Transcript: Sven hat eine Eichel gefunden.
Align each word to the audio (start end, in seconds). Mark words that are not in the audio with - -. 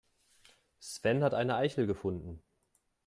Sven 0.79 1.21
hat 1.23 1.35
eine 1.35 1.57
Eichel 1.57 1.85
gefunden. 1.85 2.41